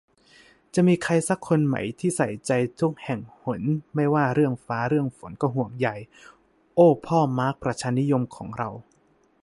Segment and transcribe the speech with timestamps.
[0.75, 0.95] "จะมี
[1.29, 3.61] สักคนไหมที่ใส่ใจทุกแห่งหน
[3.95, 5.87] ไม่ว่าเรื่องฟ้าเรื่องฝนก็ห่วงใย"
[6.75, 8.69] โอ้พ่อมาร์คประชานิยมของเรา